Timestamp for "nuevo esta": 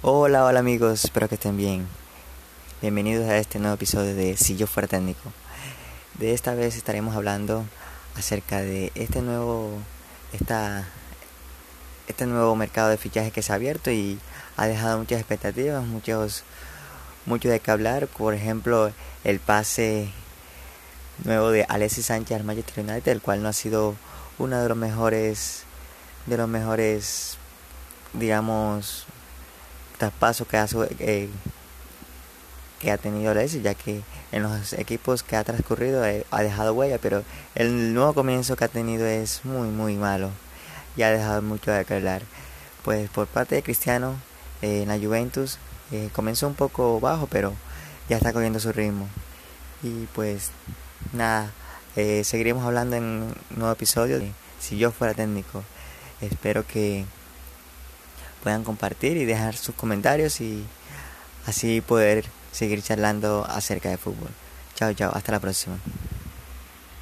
9.22-10.86